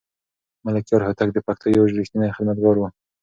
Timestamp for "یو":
1.77-1.83